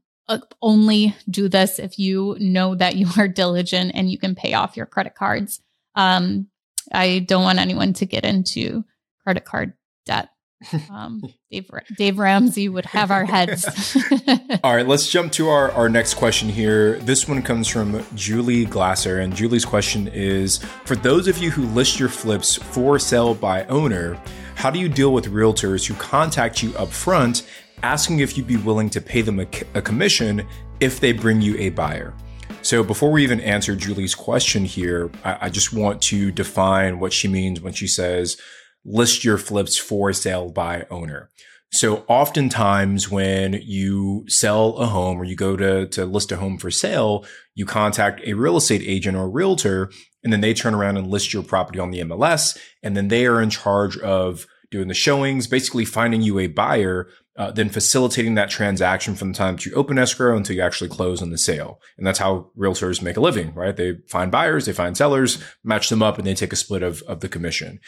[0.63, 4.77] only do this if you know that you are diligent and you can pay off
[4.77, 5.61] your credit cards.
[5.95, 6.49] Um,
[6.93, 8.85] I don't want anyone to get into
[9.25, 9.75] credit card
[10.07, 10.31] debt.
[10.91, 13.97] Um, Dave, Dave Ramsey would have our heads.
[14.63, 16.99] All right, let's jump to our, our next question here.
[16.99, 19.21] This one comes from Julie Glasser.
[19.21, 23.65] And Julie's question is For those of you who list your flips for sale by
[23.67, 24.21] owner,
[24.55, 27.49] how do you deal with realtors who contact you up front
[27.83, 30.47] asking if you'd be willing to pay them a, a commission
[30.81, 32.15] if they bring you a buyer.
[32.63, 37.13] So before we even answer Julie's question here, I, I, just want to define what
[37.13, 38.37] she means when she says
[38.85, 41.31] list your flips for sale by owner.
[41.73, 46.59] So oftentimes when you sell a home or you go to, to list a home
[46.59, 49.91] for sale, you contact a real estate agent or realtor,
[50.25, 52.59] and then they turn around and list your property on the MLS.
[52.83, 57.09] And then they are in charge of doing the showings, basically finding you a buyer,
[57.41, 60.91] uh, then facilitating that transaction from the time that you open escrow until you actually
[60.91, 61.81] close on the sale.
[61.97, 63.75] And that's how realtors make a living, right?
[63.75, 67.01] They find buyers, they find sellers, match them up, and they take a split of,
[67.09, 67.81] of the commission.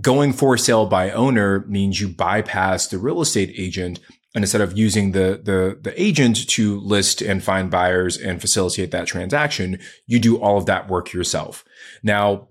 [0.00, 4.00] Going for sale by owner means you bypass the real estate agent
[4.34, 8.90] and instead of using the, the, the agent to list and find buyers and facilitate
[8.90, 11.64] that transaction, you do all of that work yourself.
[12.02, 12.48] Now,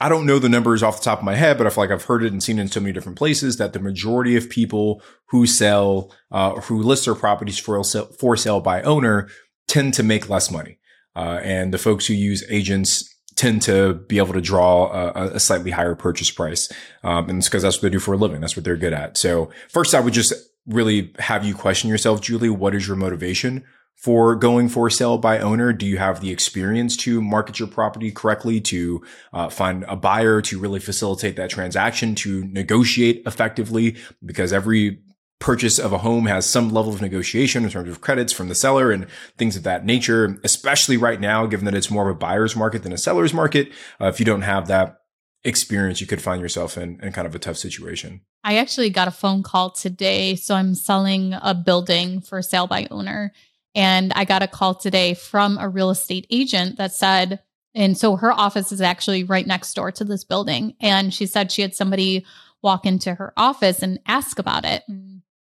[0.00, 1.90] I don't know the numbers off the top of my head, but I feel like
[1.90, 4.50] I've heard it and seen it in so many different places that the majority of
[4.50, 9.28] people who sell, uh, who list their properties for sale, for sale by owner
[9.68, 10.78] tend to make less money.
[11.16, 15.40] Uh, and the folks who use agents tend to be able to draw a, a
[15.40, 16.70] slightly higher purchase price.
[17.02, 18.40] Um, and it's because that's what they do for a living.
[18.40, 19.16] That's what they're good at.
[19.16, 20.34] So first, I would just
[20.66, 22.50] really have you question yourself, Julie.
[22.50, 23.64] What is your motivation
[23.96, 25.72] for going for sale by owner?
[25.72, 30.40] Do you have the experience to market your property correctly, to uh, find a buyer,
[30.42, 33.96] to really facilitate that transaction, to negotiate effectively?
[34.24, 35.02] Because every
[35.38, 38.54] purchase of a home has some level of negotiation in terms of credits from the
[38.54, 39.06] seller and
[39.38, 42.82] things of that nature, especially right now, given that it's more of a buyer's market
[42.82, 43.72] than a seller's market.
[44.00, 44.98] Uh, if you don't have that
[45.42, 48.20] experience, you could find yourself in, in kind of a tough situation.
[48.44, 50.36] I actually got a phone call today.
[50.36, 53.32] So I'm selling a building for sale by owner.
[53.74, 57.40] And I got a call today from a real estate agent that said,
[57.74, 60.74] and so her office is actually right next door to this building.
[60.80, 62.26] And she said she had somebody
[62.62, 64.82] walk into her office and ask about it.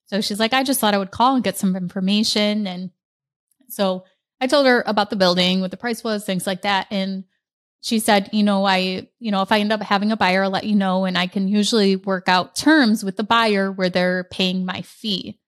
[0.07, 2.67] So she's like, I just thought I would call and get some information.
[2.67, 2.91] And
[3.69, 4.05] so
[4.41, 6.89] I told her about the building, what the price was, things like that.
[6.91, 7.25] And
[7.81, 10.51] she said, you know, I, you know, if I end up having a buyer, I'll
[10.51, 11.07] let you know.
[11.07, 15.39] And I can usually work out terms with the buyer where they're paying my fee.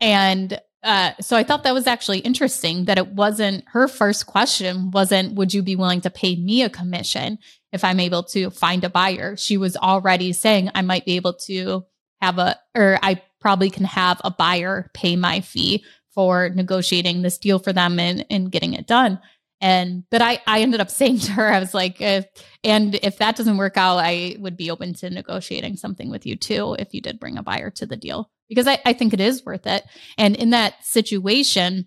[0.00, 4.90] And uh, so I thought that was actually interesting that it wasn't her first question
[4.90, 7.38] wasn't, would you be willing to pay me a commission
[7.72, 9.36] if I'm able to find a buyer?
[9.36, 11.84] She was already saying I might be able to
[12.20, 17.38] have a, or I probably can have a buyer pay my fee for negotiating this
[17.38, 19.18] deal for them and, and getting it done.
[19.60, 22.26] And but I I ended up saying to her, I was like, if,
[22.62, 26.36] and if that doesn't work out, I would be open to negotiating something with you
[26.36, 29.20] too if you did bring a buyer to the deal because I, I think it
[29.20, 29.84] is worth it.
[30.18, 31.86] And in that situation,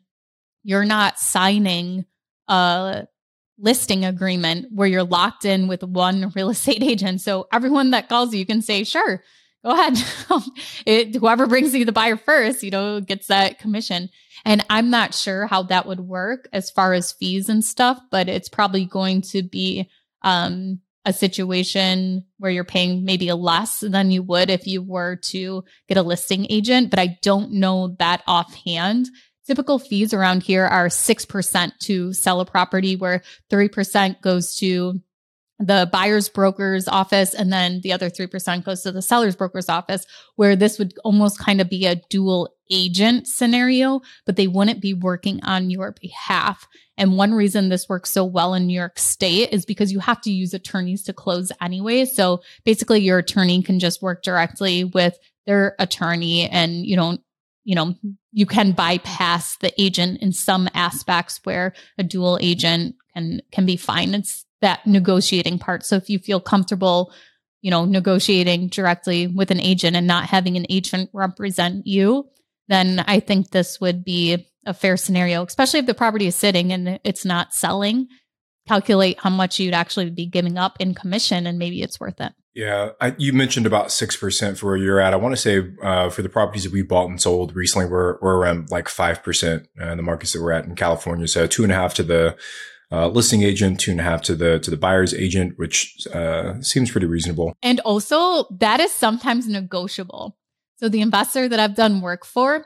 [0.63, 2.05] you're not signing
[2.47, 3.07] a
[3.57, 7.21] listing agreement where you're locked in with one real estate agent.
[7.21, 9.23] So everyone that calls you, you can say, sure,
[9.63, 9.97] go ahead.
[10.85, 14.09] it, whoever brings you the buyer first, you know, gets that commission.
[14.45, 18.29] And I'm not sure how that would work as far as fees and stuff, but
[18.29, 19.89] it's probably going to be
[20.21, 25.63] um, a situation where you're paying maybe less than you would if you were to
[25.87, 26.89] get a listing agent.
[26.89, 29.07] But I don't know that offhand.
[29.47, 35.01] Typical fees around here are 6% to sell a property, where 3% goes to
[35.59, 40.05] the buyer's broker's office and then the other 3% goes to the seller's broker's office
[40.37, 44.93] where this would almost kind of be a dual agent scenario but they wouldn't be
[44.93, 46.67] working on your behalf.
[46.97, 50.21] And one reason this works so well in New York state is because you have
[50.21, 52.05] to use attorneys to close anyway.
[52.05, 57.21] So basically your attorney can just work directly with their attorney and you don't
[57.65, 57.95] you know
[58.31, 63.75] you can bypass the agent in some aspects where a dual agent can can be
[63.75, 65.85] fine it's that negotiating part.
[65.85, 67.13] So if you feel comfortable,
[67.61, 72.29] you know, negotiating directly with an agent and not having an agent represent you,
[72.67, 76.71] then I think this would be a fair scenario, especially if the property is sitting
[76.71, 78.07] and it's not selling.
[78.67, 82.33] Calculate how much you'd actually be giving up in commission, and maybe it's worth it.
[82.53, 85.13] Yeah, I, you mentioned about six percent for where you're at.
[85.13, 88.19] I want to say uh, for the properties that we bought and sold recently, we're
[88.21, 91.27] we're around like five percent uh, in the markets that we're at in California.
[91.27, 92.37] So two and a half to the
[92.91, 96.61] uh, listing agent, two and a half to the to the buyer's agent, which uh,
[96.61, 97.53] seems pretty reasonable.
[97.61, 100.37] And also, that is sometimes negotiable.
[100.77, 102.65] So the investor that I've done work for,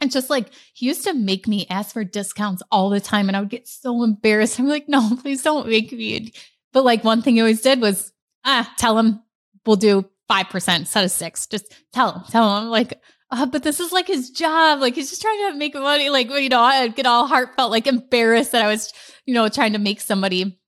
[0.00, 3.36] and just like he used to make me ask for discounts all the time, and
[3.36, 4.58] I would get so embarrassed.
[4.60, 6.32] I'm like, no, please don't make me.
[6.72, 8.12] But like one thing he always did was,
[8.44, 9.22] ah, tell him
[9.64, 11.46] we'll do five percent instead of six.
[11.46, 12.68] Just tell him, tell him.
[12.68, 14.80] like, uh, but this is like his job.
[14.80, 16.10] Like he's just trying to make money.
[16.10, 18.92] Like, you know, I get all heartfelt, like embarrassed that I was,
[19.24, 20.58] you know, trying to make somebody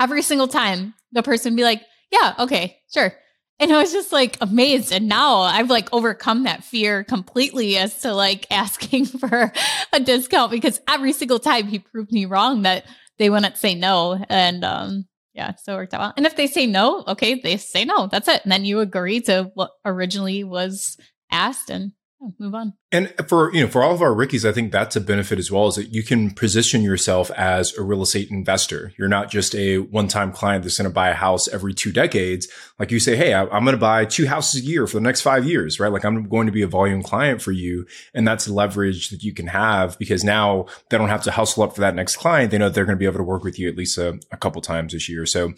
[0.00, 3.12] every single time the person be like, yeah, okay, sure.
[3.58, 4.92] And I was just like amazed.
[4.92, 9.52] And now I've like overcome that fear completely as to like asking for
[9.92, 12.84] a discount because every single time he proved me wrong that
[13.18, 14.22] they wouldn't say no.
[14.28, 16.12] And, um, Yeah, so it worked out well.
[16.16, 18.08] And if they say no, okay, they say no.
[18.08, 18.42] That's it.
[18.42, 20.98] And then you agree to what originally was
[21.30, 21.92] asked and
[22.38, 22.72] move on.
[22.92, 25.50] And for you know, for all of our rookies, I think that's a benefit as
[25.50, 25.68] well.
[25.68, 28.92] Is that you can position yourself as a real estate investor.
[28.98, 32.48] You're not just a one-time client that's going to buy a house every two decades.
[32.78, 35.02] Like you say, hey, I, I'm going to buy two houses a year for the
[35.02, 35.92] next five years, right?
[35.92, 39.34] Like I'm going to be a volume client for you, and that's leverage that you
[39.34, 42.50] can have because now they don't have to hustle up for that next client.
[42.50, 44.36] They know they're going to be able to work with you at least a, a
[44.36, 45.26] couple times this year.
[45.26, 45.52] So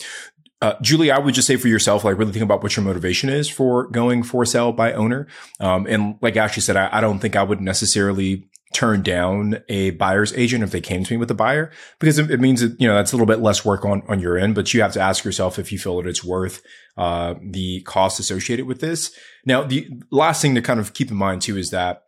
[0.61, 3.31] uh, Julie, I would just say for yourself, like really think about what your motivation
[3.31, 5.29] is for going for sale by owner.
[5.61, 9.91] Um, and like Ashley said, I, I, don't think I would necessarily turn down a
[9.93, 12.79] buyer's agent if they came to me with a buyer because it, it means that,
[12.81, 14.93] you know, that's a little bit less work on, on your end, but you have
[14.93, 16.61] to ask yourself if you feel that it's worth,
[16.97, 19.17] uh, the cost associated with this.
[19.47, 22.03] Now, the last thing to kind of keep in mind too is that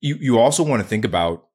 [0.00, 1.46] you, you also want to think about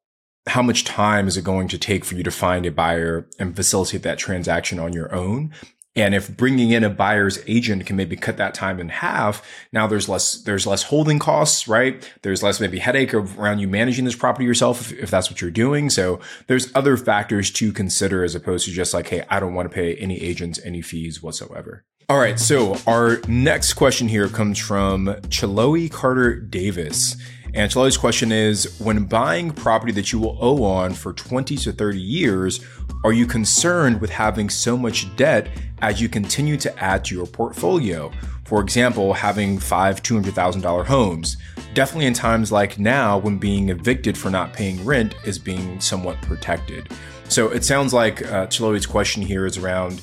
[0.47, 3.55] how much time is it going to take for you to find a buyer and
[3.55, 5.51] facilitate that transaction on your own?
[5.95, 9.87] And if bringing in a buyer's agent can maybe cut that time in half, now
[9.87, 12.11] there's less, there's less holding costs, right?
[12.21, 15.51] There's less maybe headache around you managing this property yourself if, if that's what you're
[15.51, 15.89] doing.
[15.89, 19.69] So there's other factors to consider as opposed to just like, Hey, I don't want
[19.69, 21.85] to pay any agents any fees whatsoever.
[22.07, 22.39] All right.
[22.39, 27.15] So our next question here comes from Chiloe Carter Davis.
[27.55, 31.99] And question is When buying property that you will owe on for 20 to 30
[31.99, 32.65] years,
[33.05, 35.47] are you concerned with having so much debt
[35.81, 38.11] as you continue to add to your portfolio?
[38.43, 41.37] For example, having five $200,000 homes.
[41.73, 46.21] Definitely in times like now when being evicted for not paying rent is being somewhat
[46.21, 46.89] protected.
[47.29, 50.01] So it sounds like uh, Chiloe's question here is around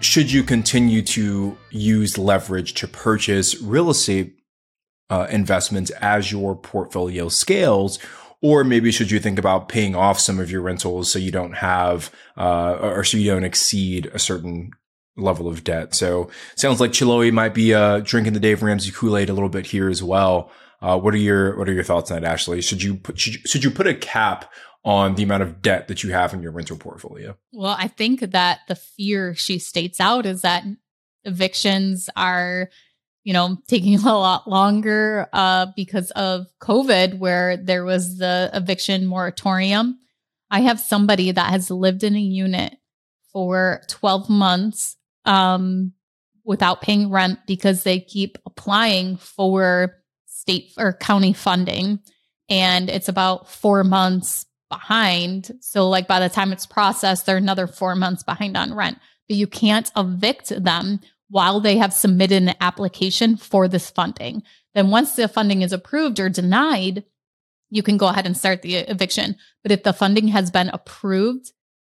[0.00, 4.39] should you continue to use leverage to purchase real estate
[5.10, 7.98] uh, investments as your portfolio scales?
[8.42, 11.52] Or maybe should you think about paying off some of your rentals so you don't
[11.52, 14.70] have, uh, or so you don't exceed a certain
[15.18, 15.94] level of debt?
[15.94, 19.66] So sounds like Chiloe might be, uh, drinking the Dave Ramsey Kool-Aid a little bit
[19.66, 20.50] here as well.
[20.80, 22.62] Uh, what are your, what are your thoughts on that, Ashley?
[22.62, 24.50] Should you put, should you, should you put a cap
[24.82, 27.36] on the amount of debt that you have in your rental portfolio?
[27.52, 30.64] Well, I think that the fear she states out is that
[31.24, 32.70] evictions are
[33.24, 39.06] you know, taking a lot longer uh, because of COVID, where there was the eviction
[39.06, 39.98] moratorium.
[40.50, 42.76] I have somebody that has lived in a unit
[43.32, 45.92] for 12 months um,
[46.44, 52.00] without paying rent because they keep applying for state or county funding.
[52.48, 55.52] And it's about four months behind.
[55.60, 58.98] So, like, by the time it's processed, they're another four months behind on rent.
[59.28, 61.00] But you can't evict them
[61.30, 64.42] while they have submitted an application for this funding.
[64.74, 67.04] Then once the funding is approved or denied,
[67.70, 69.36] you can go ahead and start the eviction.
[69.62, 71.52] But if the funding has been approved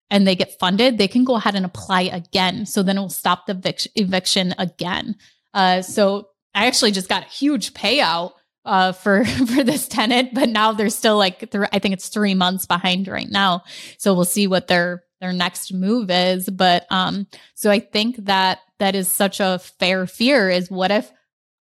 [0.10, 2.66] and they get funded, they can go ahead and apply again.
[2.66, 5.16] So then it will stop the evic- eviction again.
[5.54, 8.34] Uh, so I actually just got a huge payout
[8.64, 12.36] uh, for for this tenant, but now they're still like th- I think it's three
[12.36, 13.64] months behind right now.
[13.98, 16.50] So we'll see what their their next move is.
[16.50, 21.12] But um, so I think that that is such a fair fear is what if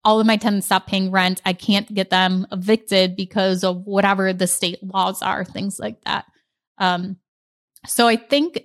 [0.05, 1.41] all of my tenants stop paying rent?
[1.45, 6.25] I can't get them evicted because of whatever the state laws are, things like that.
[6.79, 7.19] Um,
[7.87, 8.65] so I think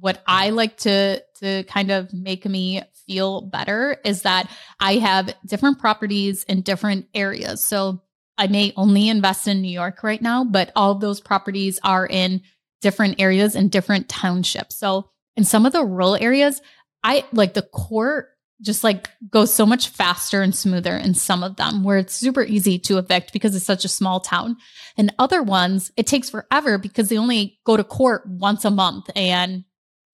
[0.00, 4.50] what I like to to kind of make me feel better is that
[4.80, 7.62] I have different properties in different areas.
[7.62, 8.00] So
[8.38, 12.42] I may only invest in New York right now, but all those properties are in
[12.80, 14.76] different areas and different townships.
[14.76, 16.60] So in some of the rural areas,
[17.04, 18.30] I like the court
[18.62, 22.42] just like goes so much faster and smoother in some of them where it's super
[22.42, 24.56] easy to evict because it's such a small town.
[24.96, 29.10] And other ones, it takes forever because they only go to court once a month
[29.14, 29.64] and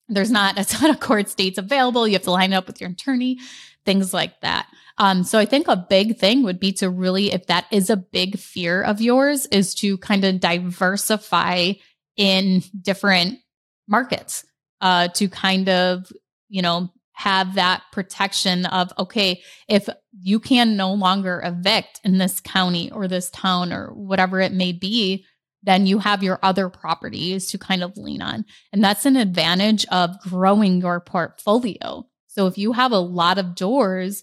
[0.09, 2.07] there's not a ton of court dates available.
[2.09, 3.38] You have to line up with your attorney,
[3.84, 4.66] things like that.
[4.99, 7.97] Um, so I think a big thing would be to really, if that is a
[7.97, 11.72] big fear of yours, is to kind of diversify
[12.16, 13.38] in different
[13.86, 14.45] markets
[14.80, 16.11] uh, to kind of,
[16.51, 19.88] you know, have that protection of, okay, if
[20.20, 24.72] you can no longer evict in this county or this town or whatever it may
[24.72, 25.24] be,
[25.62, 28.44] then you have your other properties to kind of lean on.
[28.72, 32.07] And that's an advantage of growing your portfolio.
[32.26, 34.22] So if you have a lot of doors,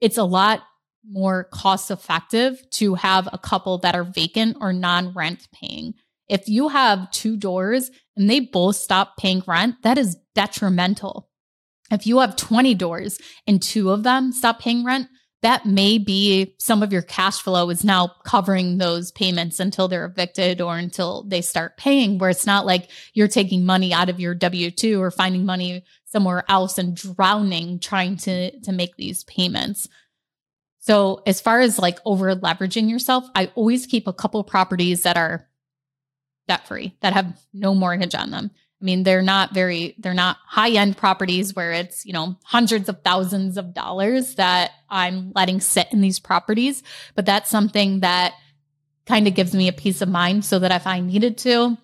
[0.00, 0.62] it's a lot
[1.08, 5.94] more cost effective to have a couple that are vacant or non rent paying
[6.30, 11.28] if you have two doors and they both stop paying rent, that is detrimental.
[11.90, 15.08] If you have 20 doors and two of them stop paying rent,
[15.42, 20.04] that may be some of your cash flow is now covering those payments until they're
[20.04, 24.20] evicted or until they start paying, where it's not like you're taking money out of
[24.20, 29.24] your W 2 or finding money somewhere else and drowning trying to, to make these
[29.24, 29.88] payments.
[30.80, 35.16] So, as far as like over leveraging yourself, I always keep a couple properties that
[35.16, 35.48] are
[36.48, 38.50] debt free, that have no mortgage on them.
[38.80, 42.88] I mean, they're not very, they're not high end properties where it's, you know, hundreds
[42.88, 46.82] of thousands of dollars that I'm letting sit in these properties.
[47.14, 48.34] But that's something that
[49.06, 51.76] kind of gives me a peace of mind so that if I needed to,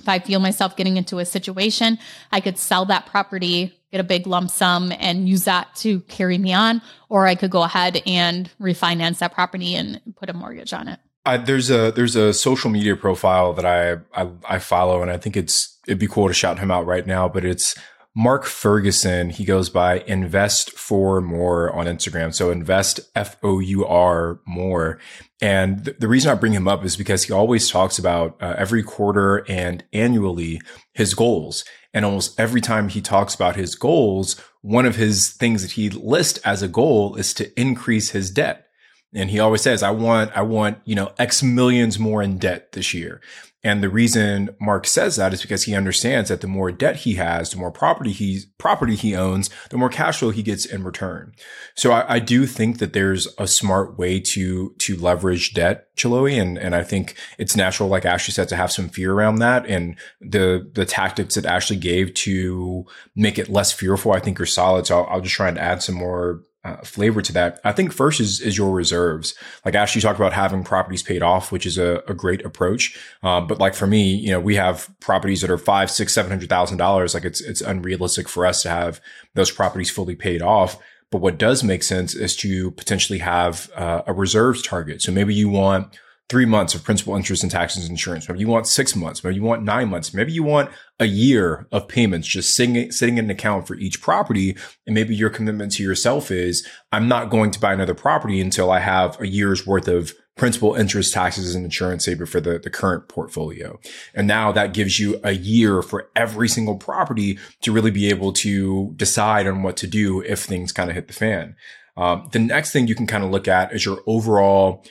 [0.00, 1.98] if I feel myself getting into a situation,
[2.30, 6.36] I could sell that property, get a big lump sum and use that to carry
[6.36, 6.82] me on.
[7.08, 11.00] Or I could go ahead and refinance that property and put a mortgage on it.
[11.46, 15.38] There's a there's a social media profile that I, I I follow, and I think
[15.38, 17.28] it's it'd be cool to shout him out right now.
[17.28, 17.74] But it's
[18.16, 19.30] Mark Ferguson.
[19.30, 22.32] He goes by Invest Four More on Instagram.
[22.32, 25.00] So invest F O U R more.
[25.40, 28.54] And th- the reason I bring him up is because he always talks about uh,
[28.56, 30.60] every quarter and annually
[30.92, 31.64] his goals.
[31.92, 35.90] And almost every time he talks about his goals, one of his things that he
[35.90, 38.66] lists as a goal is to increase his debt.
[39.12, 42.72] And he always says, I want, I want, you know, X millions more in debt
[42.72, 43.20] this year.
[43.64, 47.14] And the reason Mark says that is because he understands that the more debt he
[47.14, 50.84] has, the more property he property he owns, the more cash flow he gets in
[50.84, 51.32] return.
[51.74, 56.38] So I, I do think that there's a smart way to to leverage debt, Chiloe,
[56.38, 59.64] and and I think it's natural, like Ashley said, to have some fear around that.
[59.66, 62.84] And the the tactics that Ashley gave to
[63.16, 64.86] make it less fearful, I think are solid.
[64.86, 67.60] So I'll, I'll just try and add some more uh, flavor to that.
[67.64, 69.34] I think first is is your reserves.
[69.64, 72.98] Like Ashley talked about having properties paid off, which is a, a great approach.
[73.22, 76.30] Um, but like for me, you know, we have properties that are five, six, seven
[76.30, 77.14] hundred thousand dollars.
[77.14, 79.00] Like it's it's unrealistic for us to have
[79.34, 80.78] those properties fully paid off.
[81.10, 85.00] But what does make sense is to potentially have uh, a reserves target.
[85.02, 85.96] So maybe you want
[86.30, 88.28] three months of principal, interest, and taxes and insurance.
[88.28, 89.22] Maybe you want six months.
[89.22, 90.14] Maybe you want nine months.
[90.14, 94.00] Maybe you want a year of payments just sitting, sitting in an account for each
[94.00, 94.56] property.
[94.86, 98.70] And maybe your commitment to yourself is I'm not going to buy another property until
[98.70, 102.70] I have a year's worth of principal, interest, taxes, and insurance saver for the, the
[102.70, 103.78] current portfolio.
[104.14, 108.32] And now that gives you a year for every single property to really be able
[108.34, 111.54] to decide on what to do if things kind of hit the fan.
[111.96, 114.84] Um, the next thing you can kind of look at is your overall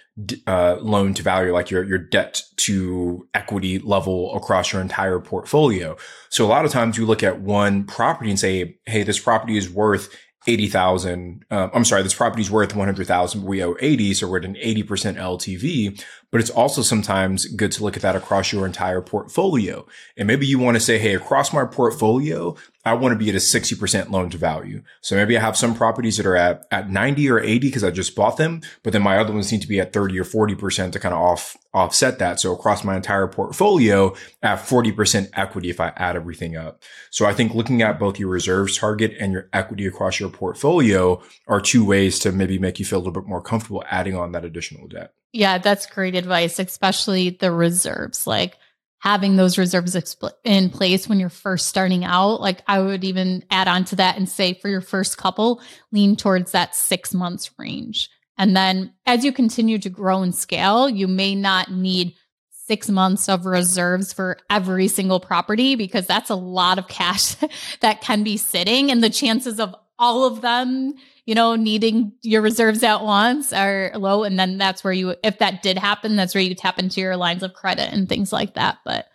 [0.48, 5.98] uh, loan to value, like your your debt to equity level across your entire portfolio.
[6.30, 9.58] So a lot of times you look at one property and say, "Hey, this property
[9.58, 10.10] is worth
[10.46, 11.46] 80,000.
[11.52, 14.14] Um, I'm sorry, this property is worth 100,000, we owe 80.
[14.14, 16.04] So we're at an 80% LTV.
[16.34, 19.86] But it's also sometimes good to look at that across your entire portfolio.
[20.18, 23.36] And maybe you want to say, Hey, across my portfolio, I want to be at
[23.36, 24.82] a 60% loan to value.
[25.02, 27.92] So maybe I have some properties that are at, at 90 or 80 because I
[27.92, 30.92] just bought them, but then my other ones need to be at 30 or 40%
[30.94, 32.40] to kind of off, offset that.
[32.40, 36.82] So across my entire portfolio, have 40% equity if I add everything up.
[37.12, 41.22] So I think looking at both your reserves target and your equity across your portfolio
[41.48, 44.32] are two ways to maybe make you feel a little bit more comfortable adding on
[44.32, 45.14] that additional debt.
[45.34, 48.26] Yeah, that's great advice, especially the reserves.
[48.26, 48.58] Like
[49.04, 50.16] having those reserves
[50.46, 52.40] in place when you're first starting out.
[52.40, 55.62] Like I would even add on to that and say for your first couple,
[55.92, 58.10] lean towards that six months range.
[58.38, 62.16] And then as you continue to grow and scale, you may not need
[62.50, 67.36] six months of reserves for every single property because that's a lot of cash
[67.82, 68.90] that can be sitting.
[68.90, 70.94] And the chances of all of them
[71.26, 74.24] you know, needing your reserves at once are low.
[74.24, 77.16] And then that's where you, if that did happen, that's where you tap into your
[77.16, 78.80] lines of credit and things like that.
[78.84, 79.08] But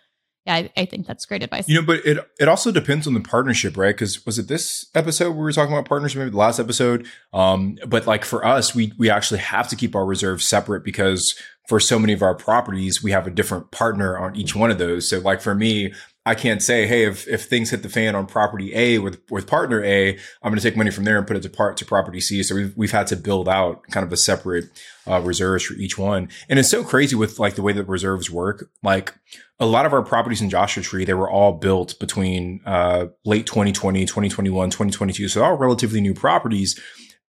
[0.45, 1.69] yeah, I, I think that's great advice.
[1.69, 3.93] You know, but it it also depends on the partnership, right?
[3.93, 7.05] Because was it this episode we were talking about partnership, maybe the last episode?
[7.33, 11.35] Um, but like for us, we we actually have to keep our reserves separate because
[11.67, 14.79] for so many of our properties, we have a different partner on each one of
[14.79, 15.07] those.
[15.07, 15.93] So like for me,
[16.25, 19.47] I can't say, hey, if, if things hit the fan on property A with, with
[19.47, 21.85] partner A, I'm going to take money from there and put it to part to
[21.85, 22.43] property C.
[22.43, 24.65] So we've, we've had to build out kind of a separate
[25.07, 26.29] uh, reserves for each one.
[26.49, 28.69] And it's so crazy with like the way that reserves work.
[28.83, 29.15] Like
[29.59, 33.47] a lot of our properties in Joshua Tree, they were all built between uh, late
[33.47, 35.29] 2020, 2021, 2022.
[35.29, 36.79] So all relatively new properties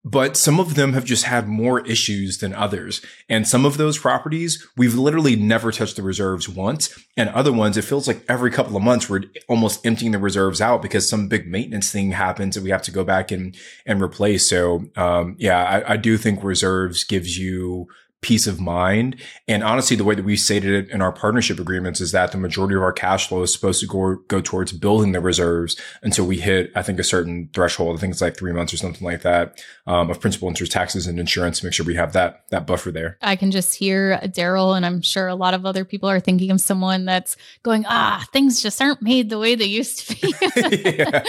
[0.05, 3.01] but some of them have just had more issues than others.
[3.29, 6.99] And some of those properties, we've literally never touched the reserves once.
[7.17, 10.61] And other ones, it feels like every couple of months we're almost emptying the reserves
[10.61, 14.03] out because some big maintenance thing happens and we have to go back and, and
[14.03, 14.49] replace.
[14.49, 17.89] So, um, yeah, I, I do think reserves gives you
[18.25, 19.21] peace of mind.
[19.47, 22.39] And honestly, the way that we stated it in our partnership agreements is that the
[22.39, 26.25] majority of our cash flow is supposed to go, go towards building the reserves until
[26.25, 27.99] we hit, I think, a certain threshold.
[27.99, 31.07] I think it's like three months or something like that um, of principal interest taxes
[31.07, 33.19] and insurance to make sure we have that, that buffer there.
[33.21, 36.51] I can just hear Daryl, and I'm sure a lot of other people are thinking
[36.51, 40.35] of someone that's going, ah, things just aren't made the way they used to be.
[40.97, 41.23] yeah,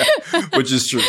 [0.53, 1.01] which is true.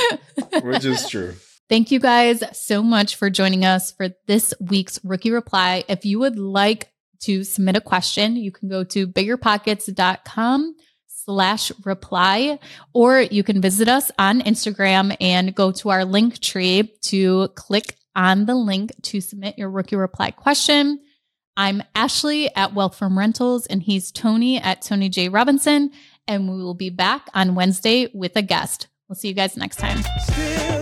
[0.62, 1.36] Which is true.
[1.68, 5.82] Thank you guys so much for joining us for this week's Rookie Reply.
[5.88, 6.92] If you would like
[7.22, 10.76] to submit a question, you can go to biggerpockets.com
[11.08, 12.60] slash reply,
[12.94, 17.96] or you can visit us on Instagram and go to our link tree to click
[18.14, 21.00] on the link to submit your rookie reply question.
[21.56, 25.30] I'm Ashley at Wealth from Rentals, and he's Tony at Tony J.
[25.30, 25.90] Robinson.
[26.28, 28.88] And we will be back on Wednesday with a guest.
[29.08, 30.75] We'll see you guys next time.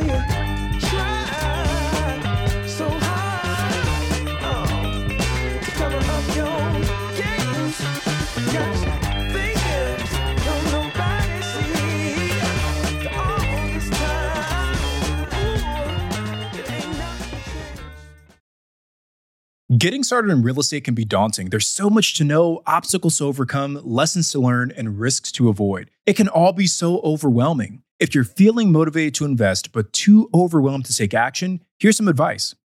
[19.84, 21.50] Getting started in real estate can be daunting.
[21.50, 25.90] There's so much to know, obstacles to overcome, lessons to learn, and risks to avoid.
[26.06, 27.82] It can all be so overwhelming.
[28.00, 32.54] If you're feeling motivated to invest but too overwhelmed to take action, here's some advice.